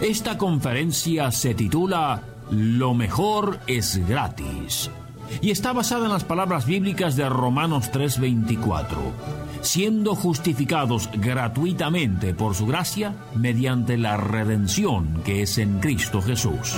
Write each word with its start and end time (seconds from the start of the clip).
Esta 0.00 0.36
conferencia 0.36 1.30
se 1.30 1.54
titula 1.54 2.22
Lo 2.50 2.92
mejor 2.92 3.60
es 3.66 4.06
gratis 4.06 4.90
y 5.40 5.50
está 5.50 5.72
basada 5.72 6.06
en 6.06 6.12
las 6.12 6.24
palabras 6.24 6.66
bíblicas 6.66 7.16
de 7.16 7.28
Romanos 7.28 7.90
3:24, 7.90 8.98
siendo 9.62 10.14
justificados 10.14 11.08
gratuitamente 11.14 12.34
por 12.34 12.54
su 12.54 12.66
gracia 12.66 13.14
mediante 13.34 13.96
la 13.96 14.16
redención 14.16 15.22
que 15.24 15.42
es 15.42 15.58
en 15.58 15.80
Cristo 15.80 16.20
Jesús. 16.22 16.76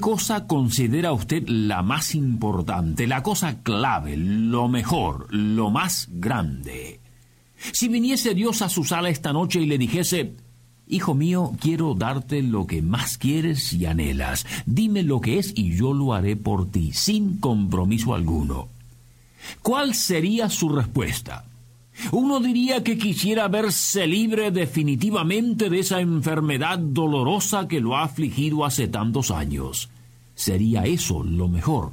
Cosa 0.00 0.46
considera 0.46 1.12
usted 1.12 1.44
la 1.46 1.82
más 1.82 2.14
importante, 2.14 3.06
la 3.06 3.22
cosa 3.22 3.62
clave, 3.62 4.16
lo 4.16 4.68
mejor, 4.68 5.32
lo 5.32 5.70
más 5.70 6.08
grande? 6.10 7.00
Si 7.72 7.88
viniese 7.88 8.34
Dios 8.34 8.62
a 8.62 8.68
su 8.68 8.84
sala 8.84 9.10
esta 9.10 9.32
noche 9.32 9.60
y 9.60 9.66
le 9.66 9.78
dijese, 9.78 10.34
Hijo 10.88 11.14
mío, 11.14 11.52
quiero 11.60 11.94
darte 11.94 12.42
lo 12.42 12.66
que 12.66 12.82
más 12.82 13.16
quieres 13.16 13.72
y 13.72 13.86
anhelas, 13.86 14.44
dime 14.66 15.04
lo 15.04 15.20
que 15.20 15.38
es 15.38 15.52
y 15.54 15.76
yo 15.76 15.92
lo 15.92 16.14
haré 16.14 16.34
por 16.34 16.68
ti, 16.68 16.92
sin 16.92 17.38
compromiso 17.38 18.12
alguno. 18.12 18.66
¿Cuál 19.62 19.94
sería 19.94 20.50
su 20.50 20.68
respuesta? 20.68 21.44
Uno 22.12 22.40
diría 22.40 22.82
que 22.82 22.98
quisiera 22.98 23.48
verse 23.48 24.06
libre 24.06 24.50
definitivamente 24.50 25.70
de 25.70 25.80
esa 25.80 26.00
enfermedad 26.00 26.78
dolorosa 26.78 27.68
que 27.68 27.80
lo 27.80 27.96
ha 27.96 28.04
afligido 28.04 28.64
hace 28.64 28.88
tantos 28.88 29.30
años. 29.30 29.90
Sería 30.34 30.84
eso 30.84 31.22
lo 31.22 31.48
mejor. 31.48 31.92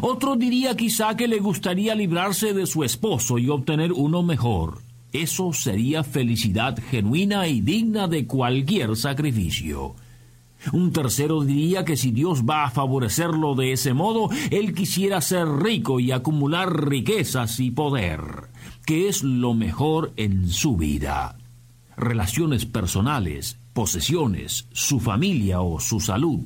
Otro 0.00 0.36
diría 0.36 0.76
quizá 0.76 1.16
que 1.16 1.28
le 1.28 1.38
gustaría 1.38 1.94
librarse 1.94 2.52
de 2.52 2.66
su 2.66 2.84
esposo 2.84 3.38
y 3.38 3.48
obtener 3.48 3.92
uno 3.92 4.22
mejor. 4.22 4.78
Eso 5.12 5.52
sería 5.52 6.04
felicidad 6.04 6.78
genuina 6.90 7.46
y 7.48 7.60
digna 7.60 8.08
de 8.08 8.26
cualquier 8.26 8.96
sacrificio. 8.96 9.94
Un 10.72 10.92
tercero 10.92 11.42
diría 11.42 11.84
que 11.84 11.96
si 11.96 12.12
Dios 12.12 12.44
va 12.44 12.64
a 12.64 12.70
favorecerlo 12.70 13.54
de 13.54 13.72
ese 13.72 13.94
modo, 13.94 14.30
él 14.50 14.74
quisiera 14.74 15.20
ser 15.20 15.48
rico 15.48 15.98
y 16.00 16.12
acumular 16.12 16.88
riquezas 16.88 17.58
y 17.58 17.72
poder 17.72 18.51
que 18.84 19.08
es 19.08 19.22
lo 19.22 19.54
mejor 19.54 20.12
en 20.16 20.48
su 20.48 20.76
vida. 20.76 21.36
Relaciones 21.96 22.66
personales, 22.66 23.58
posesiones, 23.72 24.66
su 24.72 25.00
familia 25.00 25.60
o 25.60 25.80
su 25.80 26.00
salud. 26.00 26.40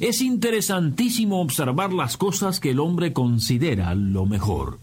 Es 0.00 0.20
interesantísimo 0.20 1.40
observar 1.40 1.92
las 1.92 2.16
cosas 2.16 2.58
que 2.58 2.70
el 2.70 2.80
hombre 2.80 3.12
considera 3.12 3.94
lo 3.94 4.26
mejor. 4.26 4.78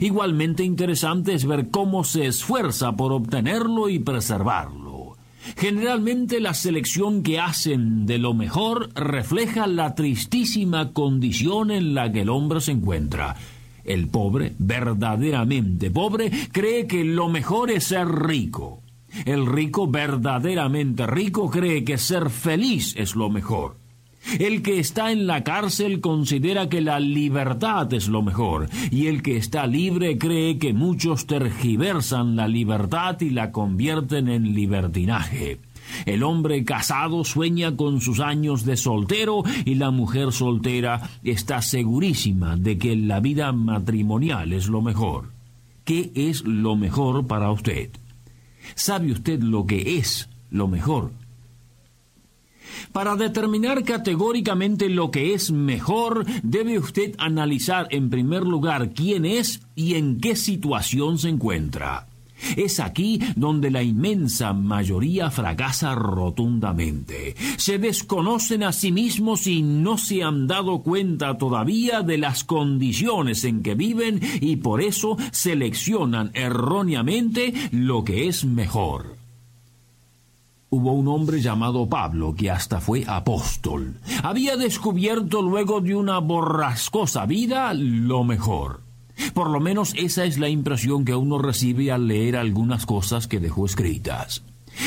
Igualmente 0.00 0.64
interesante 0.64 1.34
es 1.34 1.46
ver 1.46 1.70
cómo 1.70 2.04
se 2.04 2.26
esfuerza 2.26 2.92
por 2.92 3.12
obtenerlo 3.12 3.88
y 3.88 3.98
preservarlo. 3.98 5.16
Generalmente 5.56 6.40
la 6.40 6.54
selección 6.54 7.22
que 7.22 7.38
hacen 7.38 8.04
de 8.04 8.18
lo 8.18 8.34
mejor 8.34 8.90
refleja 8.94 9.68
la 9.68 9.94
tristísima 9.94 10.92
condición 10.92 11.70
en 11.70 11.94
la 11.94 12.10
que 12.10 12.22
el 12.22 12.30
hombre 12.30 12.60
se 12.60 12.72
encuentra, 12.72 13.36
el 13.86 14.08
pobre, 14.08 14.54
verdaderamente 14.58 15.90
pobre, 15.90 16.30
cree 16.52 16.86
que 16.86 17.04
lo 17.04 17.28
mejor 17.28 17.70
es 17.70 17.84
ser 17.84 18.08
rico. 18.08 18.82
El 19.24 19.46
rico, 19.46 19.88
verdaderamente 19.88 21.06
rico, 21.06 21.50
cree 21.50 21.84
que 21.84 21.98
ser 21.98 22.30
feliz 22.30 22.94
es 22.96 23.16
lo 23.16 23.30
mejor. 23.30 23.76
El 24.38 24.62
que 24.62 24.80
está 24.80 25.12
en 25.12 25.26
la 25.26 25.44
cárcel 25.44 26.00
considera 26.00 26.68
que 26.68 26.80
la 26.80 26.98
libertad 26.98 27.92
es 27.94 28.08
lo 28.08 28.22
mejor, 28.22 28.68
y 28.90 29.06
el 29.06 29.22
que 29.22 29.36
está 29.36 29.66
libre 29.66 30.18
cree 30.18 30.58
que 30.58 30.72
muchos 30.72 31.26
tergiversan 31.26 32.34
la 32.34 32.48
libertad 32.48 33.20
y 33.20 33.30
la 33.30 33.52
convierten 33.52 34.28
en 34.28 34.52
libertinaje. 34.52 35.60
El 36.04 36.22
hombre 36.22 36.64
casado 36.64 37.24
sueña 37.24 37.76
con 37.76 38.00
sus 38.00 38.20
años 38.20 38.64
de 38.64 38.76
soltero 38.76 39.42
y 39.64 39.76
la 39.76 39.90
mujer 39.90 40.32
soltera 40.32 41.10
está 41.24 41.62
segurísima 41.62 42.56
de 42.56 42.78
que 42.78 42.96
la 42.96 43.20
vida 43.20 43.52
matrimonial 43.52 44.52
es 44.52 44.68
lo 44.68 44.82
mejor. 44.82 45.30
¿Qué 45.84 46.10
es 46.14 46.44
lo 46.44 46.76
mejor 46.76 47.26
para 47.26 47.50
usted? 47.50 47.90
¿Sabe 48.74 49.12
usted 49.12 49.40
lo 49.40 49.66
que 49.66 49.98
es 49.98 50.28
lo 50.50 50.68
mejor? 50.68 51.12
Para 52.92 53.16
determinar 53.16 53.84
categóricamente 53.84 54.88
lo 54.88 55.10
que 55.10 55.34
es 55.34 55.50
mejor, 55.50 56.24
debe 56.42 56.78
usted 56.78 57.14
analizar 57.18 57.88
en 57.90 58.10
primer 58.10 58.42
lugar 58.42 58.90
quién 58.92 59.24
es 59.24 59.60
y 59.74 59.94
en 59.94 60.20
qué 60.20 60.36
situación 60.36 61.18
se 61.18 61.28
encuentra. 61.28 62.06
Es 62.56 62.80
aquí 62.80 63.20
donde 63.34 63.70
la 63.70 63.82
inmensa 63.82 64.52
mayoría 64.52 65.30
fracasa 65.30 65.94
rotundamente. 65.94 67.34
Se 67.56 67.78
desconocen 67.78 68.62
a 68.62 68.72
sí 68.72 68.92
mismos 68.92 69.46
y 69.46 69.62
no 69.62 69.98
se 69.98 70.22
han 70.22 70.46
dado 70.46 70.82
cuenta 70.82 71.38
todavía 71.38 72.02
de 72.02 72.18
las 72.18 72.44
condiciones 72.44 73.44
en 73.44 73.62
que 73.62 73.74
viven 73.74 74.20
y 74.40 74.56
por 74.56 74.82
eso 74.82 75.16
seleccionan 75.32 76.30
erróneamente 76.34 77.52
lo 77.72 78.04
que 78.04 78.28
es 78.28 78.44
mejor. 78.44 79.16
Hubo 80.68 80.92
un 80.92 81.08
hombre 81.08 81.40
llamado 81.40 81.88
Pablo 81.88 82.34
que 82.34 82.50
hasta 82.50 82.80
fue 82.80 83.04
apóstol. 83.06 83.94
Había 84.22 84.56
descubierto 84.56 85.40
luego 85.40 85.80
de 85.80 85.94
una 85.94 86.18
borrascosa 86.18 87.24
vida 87.24 87.72
lo 87.72 88.24
mejor. 88.24 88.85
Por 89.34 89.50
lo 89.50 89.60
menos 89.60 89.94
esa 89.96 90.24
es 90.24 90.38
la 90.38 90.48
impresión 90.48 91.04
que 91.04 91.14
uno 91.14 91.38
recibe 91.38 91.92
al 91.92 92.08
leer 92.08 92.36
algunas 92.36 92.86
cosas 92.86 93.26
que 93.26 93.40
dejó 93.40 93.66
escritas. 93.66 94.42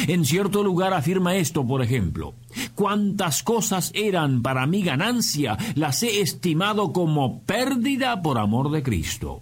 En 0.08 0.26
cierto 0.26 0.64
lugar 0.64 0.94
afirma 0.94 1.36
esto, 1.36 1.66
por 1.66 1.82
ejemplo, 1.82 2.36
cuántas 2.76 3.44
cosas 3.44 3.92
eran 3.96 4.42
para 4.42 4.68
mi 4.68 4.84
ganancia, 4.84 5.58
las 5.76 6.04
he 6.04 6.22
estimado 6.22 6.94
como 6.94 7.42
pérdida 7.42 8.22
por 8.22 8.38
amor 8.38 8.72
de 8.72 8.84
Cristo. 8.84 9.42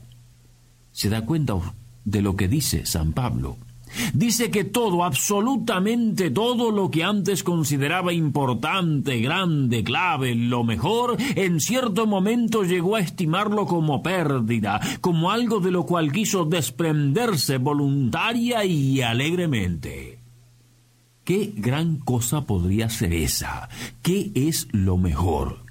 ¿Se 0.91 1.09
da 1.09 1.25
cuenta 1.25 1.55
de 2.05 2.21
lo 2.21 2.35
que 2.35 2.47
dice 2.47 2.85
San 2.85 3.11
Pablo? 3.13 3.57
Dice 4.13 4.51
que 4.51 4.63
todo, 4.63 5.03
absolutamente 5.03 6.31
todo 6.31 6.71
lo 6.71 6.89
que 6.89 7.03
antes 7.03 7.43
consideraba 7.43 8.13
importante, 8.13 9.19
grande, 9.19 9.83
clave, 9.83 10.35
lo 10.35 10.63
mejor, 10.63 11.17
en 11.35 11.59
cierto 11.59 12.07
momento 12.07 12.63
llegó 12.63 12.95
a 12.95 12.99
estimarlo 12.99 13.65
como 13.65 14.01
pérdida, 14.01 14.79
como 15.01 15.31
algo 15.31 15.59
de 15.59 15.71
lo 15.71 15.85
cual 15.85 16.11
quiso 16.11 16.45
desprenderse 16.45 17.57
voluntaria 17.57 18.65
y 18.65 19.01
alegremente. 19.01 20.19
¿Qué 21.23 21.51
gran 21.57 21.97
cosa 21.97 22.45
podría 22.45 22.89
ser 22.89 23.13
esa? 23.13 23.67
¿Qué 24.01 24.31
es 24.33 24.69
lo 24.71 24.97
mejor? 24.97 25.66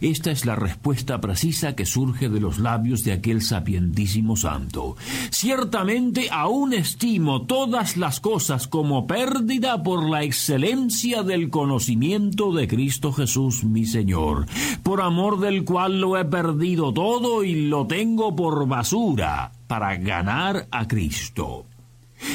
Esta 0.00 0.30
es 0.30 0.44
la 0.44 0.56
respuesta 0.56 1.20
precisa 1.20 1.74
que 1.74 1.86
surge 1.86 2.28
de 2.28 2.40
los 2.40 2.58
labios 2.58 3.04
de 3.04 3.12
aquel 3.12 3.42
sapientísimo 3.42 4.36
santo. 4.36 4.96
Ciertamente 5.30 6.28
aún 6.30 6.72
estimo 6.72 7.42
todas 7.42 7.96
las 7.96 8.20
cosas 8.20 8.66
como 8.66 9.06
pérdida 9.06 9.82
por 9.82 10.08
la 10.08 10.22
excelencia 10.22 11.22
del 11.22 11.50
conocimiento 11.50 12.52
de 12.52 12.68
Cristo 12.68 13.12
Jesús 13.12 13.64
mi 13.64 13.84
Señor, 13.84 14.46
por 14.82 15.00
amor 15.00 15.40
del 15.40 15.64
cual 15.64 16.00
lo 16.00 16.18
he 16.18 16.24
perdido 16.24 16.92
todo 16.92 17.44
y 17.44 17.68
lo 17.68 17.86
tengo 17.86 18.34
por 18.34 18.66
basura 18.66 19.52
para 19.66 19.96
ganar 19.96 20.66
a 20.70 20.88
Cristo. 20.88 21.69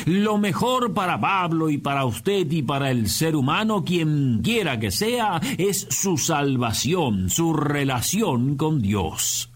Lo 0.06 0.38
mejor 0.38 0.94
para 0.94 1.20
Pablo 1.20 1.70
y 1.70 1.78
para 1.78 2.06
usted 2.06 2.52
y 2.52 2.62
para 2.62 2.92
el 2.92 3.10
ser 3.10 3.36
humano, 3.36 3.84
quien 3.84 4.42
quiera 4.44 4.80
que 4.80 4.92
sea, 4.92 5.42
es 5.58 5.88
su 5.90 6.18
salvación, 6.18 7.30
su 7.30 7.54
relación 7.54 8.56
con 8.56 8.82
Dios. 8.82 9.50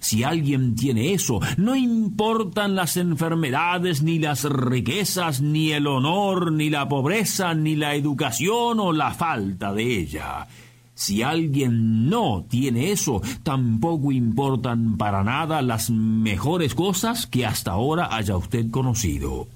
Si 0.00 0.24
alguien 0.24 0.74
tiene 0.74 1.12
eso, 1.12 1.40
no 1.56 1.76
importan 1.76 2.74
las 2.74 2.96
enfermedades, 2.96 4.02
ni 4.02 4.18
las 4.18 4.44
riquezas, 4.44 5.40
ni 5.40 5.72
el 5.72 5.86
honor, 5.86 6.52
ni 6.52 6.70
la 6.70 6.88
pobreza, 6.88 7.54
ni 7.54 7.76
la 7.76 7.94
educación 7.94 8.80
o 8.80 8.92
la 8.92 9.12
falta 9.14 9.72
de 9.72 10.00
ella. 10.00 10.46
Si 10.94 11.22
alguien 11.22 12.08
no 12.08 12.46
tiene 12.48 12.90
eso, 12.90 13.20
tampoco 13.42 14.12
importan 14.12 14.96
para 14.96 15.22
nada 15.22 15.60
las 15.60 15.90
mejores 15.90 16.74
cosas 16.74 17.26
que 17.26 17.44
hasta 17.44 17.72
ahora 17.72 18.08
haya 18.10 18.36
usted 18.36 18.70
conocido. 18.70 19.46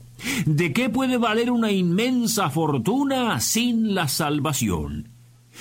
¿De 0.47 0.73
qué 0.73 0.89
puede 0.89 1.17
valer 1.17 1.51
una 1.51 1.71
inmensa 1.71 2.51
fortuna 2.51 3.41
sin 3.41 3.95
la 3.95 4.09
salvación? 4.09 5.09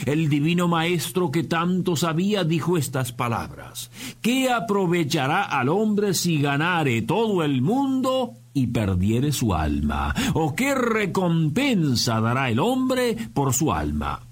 El 0.05 0.29
divino 0.29 0.67
Maestro 0.67 1.31
que 1.31 1.43
tanto 1.43 1.95
sabía 1.95 2.43
dijo 2.43 2.77
estas 2.77 3.11
palabras. 3.11 3.91
¿Qué 4.21 4.49
aprovechará 4.49 5.43
al 5.43 5.69
hombre 5.69 6.13
si 6.13 6.41
ganare 6.41 7.01
todo 7.01 7.43
el 7.43 7.61
mundo 7.61 8.33
y 8.53 8.67
perdiere 8.67 9.31
su 9.31 9.53
alma? 9.53 10.15
¿O 10.33 10.55
qué 10.55 10.73
recompensa 10.73 12.21
dará 12.21 12.49
el 12.49 12.59
hombre 12.59 13.17
por 13.33 13.53
su 13.53 13.73
alma? 13.73 14.28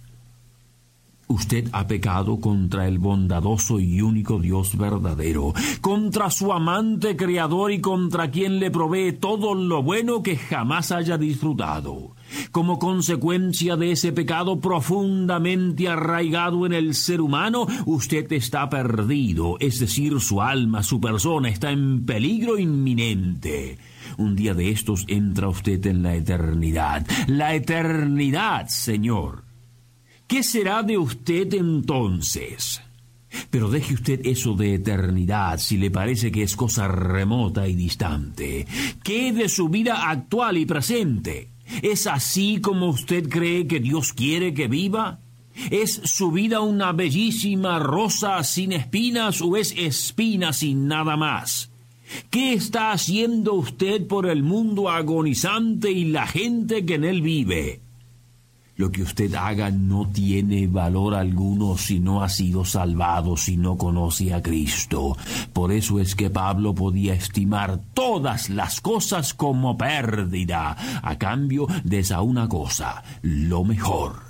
Usted 1.29 1.67
ha 1.73 1.87
pecado 1.87 2.39
contra 2.39 2.87
el 2.87 2.99
bondadoso 2.99 3.81
y 3.81 4.01
único 4.01 4.39
Dios 4.39 4.77
verdadero, 4.77 5.53
contra 5.81 6.31
su 6.31 6.53
amante 6.53 7.17
creador 7.17 7.73
y 7.73 7.81
contra 7.81 8.31
quien 8.31 8.59
le 8.59 8.71
provee 8.71 9.11
todo 9.11 9.53
lo 9.53 9.83
bueno 9.83 10.23
que 10.23 10.37
jamás 10.37 10.93
haya 10.93 11.17
disfrutado. 11.17 12.15
Como 12.51 12.79
consecuencia 12.79 13.75
de 13.75 13.91
ese 13.91 14.13
pecado 14.13 14.61
profundamente 14.61 15.89
arraigado 15.89 16.65
en 16.65 16.71
el 16.71 16.95
ser 16.95 17.19
humano, 17.19 17.67
usted 17.85 18.31
está 18.31 18.69
perdido, 18.69 19.57
es 19.59 19.79
decir, 19.79 20.19
su 20.21 20.41
alma, 20.41 20.81
su 20.81 21.01
persona 21.01 21.49
está 21.49 21.71
en 21.71 22.05
peligro 22.05 22.57
inminente. 22.57 23.77
Un 24.17 24.35
día 24.35 24.53
de 24.53 24.71
estos 24.71 25.03
entra 25.07 25.49
usted 25.49 25.85
en 25.87 26.03
la 26.03 26.15
eternidad. 26.15 27.05
La 27.27 27.53
eternidad, 27.53 28.67
Señor. 28.67 29.46
¿Qué 30.27 30.43
será 30.43 30.83
de 30.83 30.97
usted 30.97 31.53
entonces? 31.53 32.81
Pero 33.49 33.69
deje 33.69 33.93
usted 33.93 34.25
eso 34.25 34.55
de 34.55 34.73
eternidad 34.73 35.57
si 35.57 35.77
le 35.77 35.89
parece 35.89 36.33
que 36.33 36.43
es 36.43 36.57
cosa 36.57 36.89
remota 36.89 37.65
y 37.65 37.75
distante. 37.75 38.67
¿Qué 39.03 39.31
de 39.31 39.47
su 39.47 39.69
vida 39.69 40.09
actual 40.09 40.57
y 40.57 40.65
presente? 40.65 41.47
¿Es 41.81 42.07
así 42.07 42.59
como 42.59 42.89
usted 42.89 43.29
cree 43.29 43.67
que 43.67 43.79
Dios 43.79 44.11
quiere 44.11 44.53
que 44.53 44.67
viva? 44.67 45.19
¿Es 45.71 46.01
su 46.03 46.31
vida 46.31 46.59
una 46.59 46.91
bellísima 46.91 47.79
rosa 47.79 48.43
sin 48.43 48.73
espinas 48.73 49.41
o 49.41 49.55
es 49.55 49.73
espina 49.77 50.51
sin 50.51 50.89
nada 50.89 51.15
más? 51.15 51.71
¿Qué 52.29 52.51
está 52.51 52.91
haciendo 52.91 53.53
usted 53.53 54.05
por 54.07 54.27
el 54.27 54.43
mundo 54.43 54.89
agonizante 54.89 55.89
y 55.89 56.05
la 56.05 56.27
gente 56.27 56.85
que 56.85 56.95
en 56.95 57.05
él 57.05 57.21
vive? 57.21 57.86
Lo 58.77 58.91
que 58.91 59.01
usted 59.01 59.33
haga 59.33 59.71
no 59.71 60.07
tiene 60.07 60.67
valor 60.67 61.15
alguno 61.15 61.77
si 61.77 61.99
no 61.99 62.21
ha 62.21 62.29
sido 62.29 62.63
salvado, 62.63 63.35
si 63.35 63.57
no 63.57 63.75
conoce 63.75 64.35
a 64.35 64.41
Cristo. 64.43 65.17
Por 65.51 65.71
eso 65.71 65.99
es 65.99 66.15
que 66.15 66.29
Pablo 66.29 66.75
podía 66.75 67.15
estimar 67.15 67.79
todas 67.95 68.51
las 68.51 68.79
cosas 68.79 69.33
como 69.33 69.77
pérdida, 69.77 70.77
a 71.01 71.17
cambio 71.17 71.65
de 71.83 71.99
esa 71.99 72.21
una 72.21 72.47
cosa, 72.47 73.03
lo 73.23 73.63
mejor. 73.63 74.21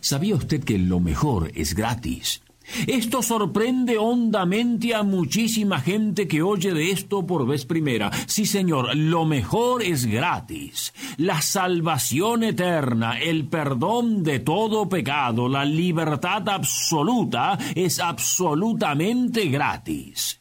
¿Sabía 0.00 0.36
usted 0.36 0.62
que 0.62 0.78
lo 0.78 1.00
mejor 1.00 1.50
es 1.54 1.74
gratis? 1.74 2.42
Esto 2.86 3.22
sorprende 3.22 3.98
hondamente 3.98 4.94
a 4.94 5.02
muchísima 5.02 5.80
gente 5.80 6.28
que 6.28 6.42
oye 6.42 6.72
de 6.72 6.90
esto 6.90 7.26
por 7.26 7.46
vez 7.46 7.64
primera. 7.64 8.10
Sí, 8.26 8.46
señor, 8.46 8.96
lo 8.96 9.24
mejor 9.24 9.82
es 9.82 10.06
gratis. 10.06 10.92
La 11.16 11.40
salvación 11.40 12.42
eterna, 12.42 13.18
el 13.18 13.46
perdón 13.46 14.22
de 14.22 14.40
todo 14.40 14.88
pecado, 14.88 15.48
la 15.48 15.64
libertad 15.64 16.48
absoluta 16.48 17.58
es 17.74 18.00
absolutamente 18.00 19.46
gratis. 19.46 20.40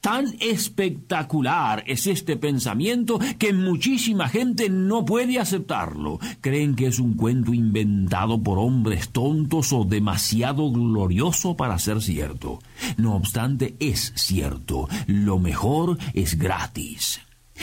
Tan 0.00 0.36
espectacular 0.38 1.82
es 1.86 2.06
este 2.06 2.36
pensamiento 2.36 3.18
que 3.36 3.52
muchísima 3.52 4.28
gente 4.28 4.70
no 4.70 5.04
puede 5.04 5.40
aceptarlo. 5.40 6.20
Creen 6.40 6.76
que 6.76 6.86
es 6.86 7.00
un 7.00 7.14
cuento 7.14 7.52
inventado 7.52 8.40
por 8.40 8.58
hombres 8.58 9.10
tontos 9.10 9.72
o 9.72 9.84
demasiado 9.84 10.70
glorioso 10.70 11.56
para 11.56 11.78
ser 11.78 12.00
cierto. 12.00 12.60
No 12.96 13.16
obstante, 13.16 13.74
es 13.80 14.12
cierto. 14.14 14.88
Lo 15.08 15.40
mejor 15.40 15.98
es 16.14 16.38
gratis. 16.38 17.20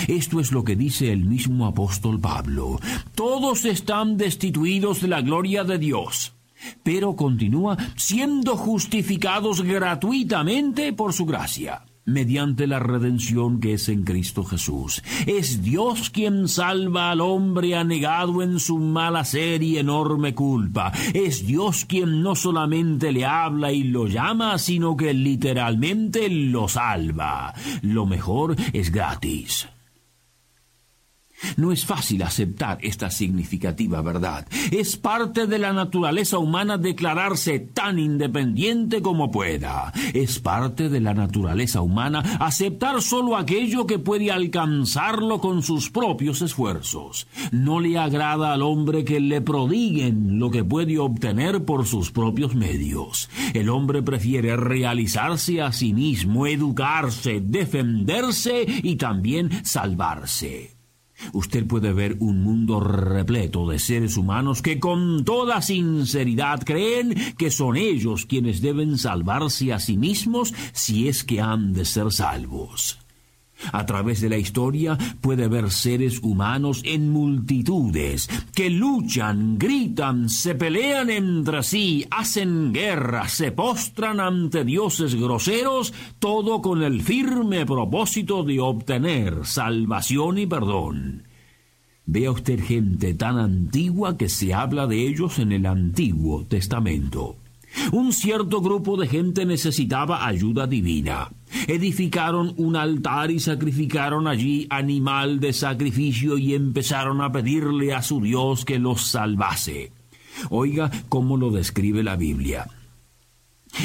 Esto 0.09 0.41
es 0.41 0.51
lo 0.51 0.65
que 0.65 0.75
dice 0.75 1.13
el 1.13 1.23
mismo 1.23 1.65
apóstol 1.65 2.19
Pablo. 2.19 2.81
Todos 3.15 3.63
están 3.63 4.17
destituidos 4.17 5.01
de 5.01 5.07
la 5.07 5.21
gloria 5.21 5.63
de 5.63 5.77
Dios 5.77 6.33
pero 6.81 7.15
continúa 7.15 7.77
siendo 7.95 8.55
justificados 8.55 9.61
gratuitamente 9.61 10.93
por 10.93 11.13
su 11.13 11.25
gracia 11.25 11.83
mediante 12.05 12.67
la 12.67 12.79
redención 12.79 13.59
que 13.59 13.73
es 13.73 13.89
en 13.89 14.03
Cristo 14.03 14.43
Jesús. 14.43 15.03
Es 15.25 15.61
Dios 15.61 16.09
quien 16.09 16.47
salva 16.47 17.11
al 17.11 17.21
hombre 17.21 17.75
anegado 17.75 18.41
en 18.41 18.59
su 18.59 18.77
mala 18.77 19.25
ser 19.25 19.63
y 19.63 19.77
enorme 19.77 20.33
culpa. 20.33 20.91
Es 21.13 21.45
Dios 21.45 21.85
quien 21.85 22.21
no 22.21 22.35
solamente 22.35 23.11
le 23.11 23.25
habla 23.25 23.71
y 23.71 23.83
lo 23.83 24.07
llama, 24.07 24.57
sino 24.57 24.95
que 24.95 25.13
literalmente 25.13 26.29
lo 26.29 26.67
salva. 26.67 27.53
Lo 27.81 28.05
mejor 28.05 28.55
es 28.73 28.91
gratis. 28.91 29.67
No 31.57 31.71
es 31.71 31.85
fácil 31.85 32.23
aceptar 32.23 32.77
esta 32.81 33.09
significativa 33.09 34.01
verdad. 34.01 34.47
Es 34.71 34.97
parte 34.97 35.47
de 35.47 35.59
la 35.59 35.73
naturaleza 35.73 36.37
humana 36.37 36.77
declararse 36.77 37.59
tan 37.59 37.99
independiente 37.99 39.01
como 39.01 39.31
pueda. 39.31 39.91
Es 40.13 40.39
parte 40.39 40.89
de 40.89 40.99
la 40.99 41.13
naturaleza 41.13 41.81
humana 41.81 42.19
aceptar 42.39 43.01
solo 43.01 43.37
aquello 43.37 43.85
que 43.87 43.99
puede 43.99 44.31
alcanzarlo 44.31 45.39
con 45.39 45.61
sus 45.63 45.89
propios 45.89 46.41
esfuerzos. 46.41 47.27
No 47.51 47.79
le 47.79 47.97
agrada 47.97 48.53
al 48.53 48.61
hombre 48.61 49.03
que 49.03 49.19
le 49.19 49.41
prodiguen 49.41 50.39
lo 50.39 50.51
que 50.51 50.63
puede 50.63 50.99
obtener 50.99 51.65
por 51.65 51.85
sus 51.85 52.11
propios 52.11 52.55
medios. 52.55 53.29
El 53.53 53.69
hombre 53.69 54.03
prefiere 54.03 54.55
realizarse 54.55 55.61
a 55.61 55.71
sí 55.71 55.93
mismo, 55.93 56.47
educarse, 56.47 57.41
defenderse 57.41 58.65
y 58.83 58.95
también 58.95 59.49
salvarse. 59.63 60.74
Usted 61.33 61.65
puede 61.65 61.93
ver 61.93 62.17
un 62.19 62.43
mundo 62.43 62.79
repleto 62.79 63.67
de 63.69 63.79
seres 63.79 64.17
humanos 64.17 64.61
que 64.61 64.79
con 64.79 65.23
toda 65.25 65.61
sinceridad 65.61 66.63
creen 66.63 67.15
que 67.37 67.51
son 67.51 67.77
ellos 67.77 68.25
quienes 68.25 68.61
deben 68.61 68.97
salvarse 68.97 69.73
a 69.73 69.79
sí 69.79 69.97
mismos 69.97 70.53
si 70.73 71.07
es 71.07 71.23
que 71.23 71.41
han 71.41 71.73
de 71.73 71.85
ser 71.85 72.11
salvos. 72.11 73.04
A 73.71 73.85
través 73.85 74.21
de 74.21 74.29
la 74.29 74.37
historia 74.37 74.97
puede 75.21 75.47
ver 75.47 75.71
seres 75.71 76.19
humanos 76.21 76.81
en 76.83 77.09
multitudes 77.09 78.29
que 78.53 78.69
luchan, 78.69 79.57
gritan, 79.57 80.29
se 80.29 80.55
pelean 80.55 81.09
entre 81.09 81.63
sí, 81.63 82.05
hacen 82.11 82.73
guerra, 82.73 83.27
se 83.29 83.51
postran 83.51 84.19
ante 84.19 84.63
dioses 84.63 85.15
groseros, 85.15 85.93
todo 86.19 86.61
con 86.61 86.83
el 86.83 87.01
firme 87.01 87.65
propósito 87.65 88.43
de 88.43 88.59
obtener 88.59 89.45
salvación 89.45 90.37
y 90.37 90.45
perdón. 90.45 91.23
Vea 92.05 92.31
usted 92.31 92.63
gente 92.63 93.13
tan 93.15 93.39
antigua 93.39 94.15
que 94.15 94.29
se 94.29 94.53
habla 94.53 94.85
de 94.85 95.07
ellos 95.07 95.39
en 95.39 95.51
el 95.51 95.65
Antiguo 95.65 96.45
Testamento. 96.45 97.37
Un 97.91 98.13
cierto 98.13 98.61
grupo 98.61 98.97
de 98.97 99.07
gente 99.07 99.45
necesitaba 99.45 100.25
ayuda 100.25 100.67
divina. 100.67 101.29
Edificaron 101.67 102.53
un 102.57 102.75
altar 102.75 103.31
y 103.31 103.39
sacrificaron 103.39 104.27
allí 104.27 104.67
animal 104.69 105.39
de 105.39 105.53
sacrificio 105.53 106.37
y 106.37 106.53
empezaron 106.53 107.21
a 107.21 107.31
pedirle 107.31 107.93
a 107.93 108.01
su 108.01 108.21
Dios 108.21 108.65
que 108.65 108.79
los 108.79 109.07
salvase. 109.07 109.91
Oiga 110.49 110.91
cómo 111.09 111.37
lo 111.37 111.51
describe 111.51 112.03
la 112.03 112.15
Biblia. 112.15 112.67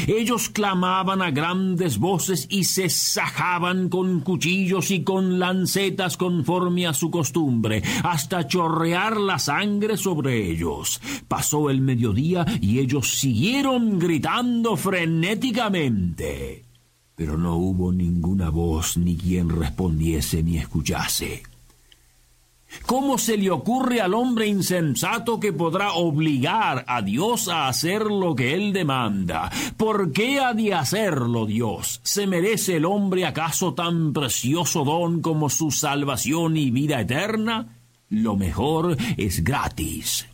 Ellos 0.06 0.48
clamaban 0.48 1.22
a 1.22 1.30
grandes 1.30 1.98
voces 1.98 2.46
y 2.50 2.64
se 2.64 2.88
sajaban 2.88 3.88
con 3.88 4.20
cuchillos 4.20 4.90
y 4.90 5.02
con 5.04 5.38
lancetas 5.38 6.16
conforme 6.16 6.86
a 6.86 6.94
su 6.94 7.10
costumbre, 7.10 7.82
hasta 8.02 8.46
chorrear 8.46 9.18
la 9.18 9.38
sangre 9.38 9.96
sobre 9.96 10.50
ellos. 10.50 11.00
Pasó 11.28 11.70
el 11.70 11.80
mediodía 11.80 12.44
y 12.60 12.78
ellos 12.78 13.18
siguieron 13.18 13.98
gritando 13.98 14.76
frenéticamente. 14.76 16.64
Pero 17.14 17.36
no 17.36 17.56
hubo 17.56 17.92
ninguna 17.92 18.48
voz 18.48 18.96
ni 18.96 19.16
quien 19.16 19.50
respondiese 19.50 20.42
ni 20.42 20.58
escuchase. 20.58 21.42
¿Cómo 22.86 23.18
se 23.18 23.36
le 23.36 23.50
ocurre 23.50 24.00
al 24.00 24.14
hombre 24.14 24.46
insensato 24.46 25.40
que 25.40 25.52
podrá 25.52 25.92
obligar 25.92 26.84
a 26.86 27.02
Dios 27.02 27.48
a 27.48 27.68
hacer 27.68 28.02
lo 28.02 28.34
que 28.34 28.54
él 28.54 28.72
demanda? 28.72 29.50
¿Por 29.76 30.12
qué 30.12 30.40
ha 30.40 30.54
de 30.54 30.74
hacerlo 30.74 31.46
Dios? 31.46 32.00
¿Se 32.02 32.26
merece 32.26 32.76
el 32.76 32.84
hombre 32.84 33.26
acaso 33.26 33.74
tan 33.74 34.12
precioso 34.12 34.84
don 34.84 35.20
como 35.20 35.50
su 35.50 35.70
salvación 35.70 36.56
y 36.56 36.70
vida 36.70 37.00
eterna? 37.00 37.76
Lo 38.08 38.36
mejor 38.36 38.96
es 39.16 39.44
gratis. 39.44 40.29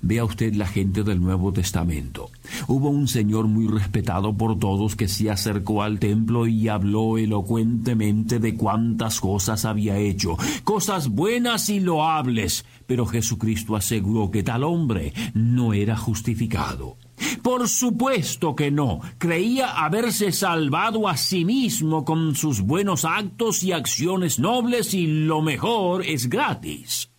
Vea 0.00 0.24
usted 0.24 0.54
la 0.54 0.66
gente 0.66 1.02
del 1.02 1.20
Nuevo 1.20 1.52
Testamento. 1.52 2.30
Hubo 2.66 2.90
un 2.90 3.08
señor 3.08 3.46
muy 3.46 3.66
respetado 3.66 4.36
por 4.36 4.58
todos 4.58 4.96
que 4.96 5.08
se 5.08 5.30
acercó 5.30 5.82
al 5.82 5.98
templo 5.98 6.46
y 6.46 6.68
habló 6.68 7.18
elocuentemente 7.18 8.38
de 8.38 8.54
cuántas 8.54 9.20
cosas 9.20 9.64
había 9.64 9.98
hecho, 9.98 10.36
cosas 10.64 11.08
buenas 11.08 11.68
y 11.68 11.80
loables, 11.80 12.64
pero 12.86 13.06
Jesucristo 13.06 13.76
aseguró 13.76 14.30
que 14.30 14.42
tal 14.42 14.64
hombre 14.64 15.12
no 15.34 15.72
era 15.72 15.96
justificado. 15.96 16.96
Por 17.42 17.68
supuesto 17.68 18.54
que 18.54 18.70
no. 18.70 19.00
Creía 19.18 19.84
haberse 19.84 20.32
salvado 20.32 21.08
a 21.08 21.16
sí 21.16 21.44
mismo 21.44 22.04
con 22.04 22.34
sus 22.34 22.60
buenos 22.60 23.04
actos 23.04 23.62
y 23.62 23.72
acciones 23.72 24.38
nobles 24.38 24.94
y 24.94 25.06
lo 25.06 25.42
mejor 25.42 26.04
es 26.04 26.28
gratis. 26.28 27.10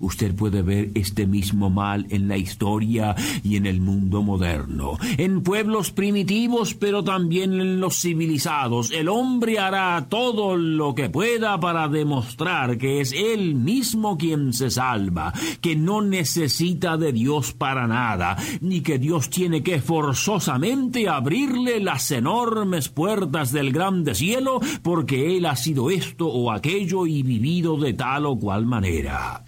Usted 0.00 0.34
puede 0.34 0.62
ver 0.62 0.90
este 0.94 1.26
mismo 1.26 1.70
mal 1.70 2.06
en 2.10 2.28
la 2.28 2.36
historia 2.36 3.14
y 3.42 3.56
en 3.56 3.66
el 3.66 3.80
mundo 3.80 4.22
moderno, 4.22 4.98
en 5.16 5.42
pueblos 5.42 5.90
primitivos, 5.90 6.74
pero 6.74 7.04
también 7.04 7.52
en 7.54 7.80
los 7.80 8.00
civilizados. 8.00 8.90
El 8.90 9.08
hombre 9.08 9.58
hará 9.58 10.06
todo 10.08 10.56
lo 10.56 10.94
que 10.94 11.08
pueda 11.08 11.58
para 11.60 11.88
demostrar 11.88 12.78
que 12.78 13.00
es 13.00 13.12
él 13.12 13.54
mismo 13.54 14.18
quien 14.18 14.52
se 14.52 14.70
salva, 14.70 15.32
que 15.60 15.76
no 15.76 16.02
necesita 16.02 16.96
de 16.96 17.12
Dios 17.12 17.52
para 17.52 17.86
nada, 17.86 18.36
ni 18.60 18.80
que 18.80 18.98
Dios 18.98 19.30
tiene 19.30 19.62
que 19.62 19.80
forzosamente 19.80 21.08
abrirle 21.08 21.80
las 21.80 22.10
enormes 22.10 22.88
puertas 22.88 23.52
del 23.52 23.72
grande 23.72 24.14
cielo 24.14 24.60
porque 24.82 25.36
él 25.36 25.46
ha 25.46 25.56
sido 25.56 25.90
esto 25.90 26.28
o 26.28 26.50
aquello 26.50 27.06
y 27.06 27.22
vivido 27.22 27.76
de 27.76 27.94
tal 27.94 28.26
o 28.26 28.38
cual 28.38 28.66
manera. 28.66 29.45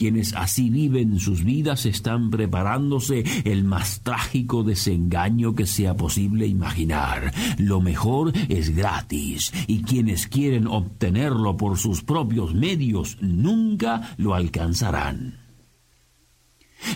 Quienes 0.00 0.32
así 0.32 0.70
viven 0.70 1.20
sus 1.20 1.44
vidas 1.44 1.84
están 1.84 2.30
preparándose 2.30 3.22
el 3.44 3.64
más 3.64 4.00
trágico 4.00 4.62
desengaño 4.62 5.54
que 5.54 5.66
sea 5.66 5.94
posible 5.94 6.46
imaginar. 6.46 7.34
Lo 7.58 7.82
mejor 7.82 8.32
es 8.48 8.74
gratis 8.74 9.52
y 9.66 9.82
quienes 9.82 10.26
quieren 10.26 10.68
obtenerlo 10.68 11.58
por 11.58 11.76
sus 11.76 12.02
propios 12.02 12.54
medios 12.54 13.18
nunca 13.20 14.14
lo 14.16 14.32
alcanzarán. 14.32 15.39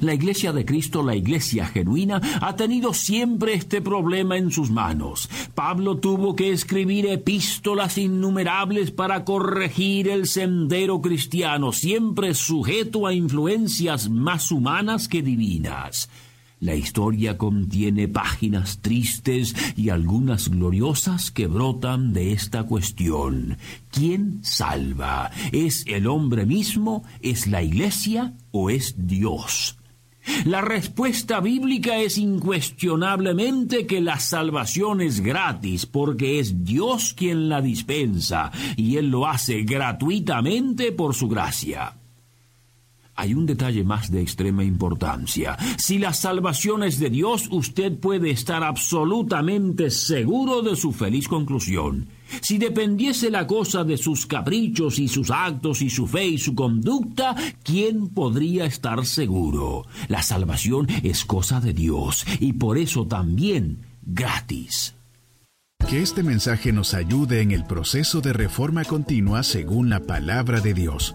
La 0.01 0.15
Iglesia 0.15 0.53
de 0.53 0.65
Cristo, 0.65 1.03
la 1.03 1.17
Iglesia 1.17 1.67
genuina, 1.67 2.21
ha 2.41 2.57
tenido 2.57 2.93
siempre 2.95 3.55
este 3.55 3.81
problema 3.81 4.37
en 4.37 4.51
sus 4.51 4.71
manos. 4.71 5.29
Pablo 5.55 5.99
tuvo 5.99 6.35
que 6.37 6.53
escribir 6.53 7.07
epístolas 7.07 7.99
innumerables 7.99 8.91
para 8.91 9.25
corregir 9.25 10.09
el 10.09 10.27
sendero 10.27 11.01
cristiano, 11.01 11.73
siempre 11.73 12.35
sujeto 12.35 13.07
a 13.07 13.15
influencias 13.15 14.09
más 14.09 14.51
humanas 14.51 15.09
que 15.09 15.23
divinas. 15.23 16.09
La 16.61 16.75
historia 16.75 17.37
contiene 17.37 18.09
páginas 18.09 18.81
tristes 18.81 19.55
y 19.77 19.91
algunas 19.91 20.49
gloriosas 20.49 21.31
que 21.31 21.47
brotan 21.47 22.13
de 22.13 22.33
esta 22.33 22.63
cuestión. 22.63 23.59
¿Quién 23.91 24.39
salva? 24.43 25.31
¿Es 25.53 25.85
el 25.87 26.07
hombre 26.07 26.47
mismo? 26.47 27.05
¿Es 27.21 27.47
la 27.47 27.63
iglesia? 27.63 28.35
¿O 28.51 28.71
es 28.71 28.95
Dios? 28.97 29.77
La 30.47 30.63
respuesta 30.63 31.41
bíblica 31.41 31.99
es 31.99 32.17
incuestionablemente 32.17 33.87
que 33.87 34.01
la 34.01 34.19
salvación 34.19 35.03
es 35.03 35.21
gratis 35.21 35.85
porque 35.85 36.39
es 36.39 36.65
Dios 36.65 37.15
quien 37.15 37.49
la 37.49 37.61
dispensa 37.61 38.51
y 38.77 38.97
Él 38.97 39.11
lo 39.11 39.27
hace 39.27 39.65
gratuitamente 39.65 40.93
por 40.93 41.15
su 41.15 41.29
gracia. 41.29 41.95
Hay 43.17 43.35
un 43.35 43.47
detalle 43.47 43.85
más 43.85 44.11
de 44.11 44.21
extrema 44.21 44.65
importancia. 44.65 45.57
Si 45.79 45.99
la 45.99 46.13
salvación 46.13 46.83
es 46.83 46.99
de 46.99 47.11
Dios, 47.11 47.49
usted 47.51 47.99
puede 47.99 48.31
estar 48.31 48.65
absolutamente 48.65 49.91
seguro 49.91 50.63
de 50.63 50.75
su 50.77 50.93
feliz 50.93 51.29
conclusión. 51.29 52.09
Si 52.41 52.59
dependiese 52.59 53.31
la 53.31 53.47
cosa 53.47 53.85
de 53.85 53.97
sus 53.97 54.27
caprichos 54.27 54.99
y 54.99 55.09
sus 55.09 55.31
actos 55.31 55.83
y 55.83 55.91
su 55.91 56.07
fe 56.07 56.27
y 56.27 56.39
su 56.39 56.55
conducta, 56.55 57.37
¿quién 57.63 58.09
podría 58.09 58.65
estar 58.65 59.05
seguro? 59.07 59.87
La 60.09 60.23
salvación 60.23 60.89
es 61.03 61.25
cosa 61.25 61.61
de 61.61 61.73
Dios 61.73 62.25
y 62.41 62.55
por 62.55 62.79
eso 62.79 63.07
también 63.07 63.79
gratis. 64.03 64.95
Que 65.89 66.03
este 66.03 66.23
mensaje 66.23 66.73
nos 66.73 66.95
ayude 66.95 67.43
en 67.43 67.51
el 67.51 67.65
proceso 67.65 68.21
de 68.21 68.33
reforma 68.33 68.85
continua 68.85 69.43
según 69.43 69.91
la 69.91 70.01
palabra 70.01 70.61
de 70.61 70.73
Dios. 70.73 71.15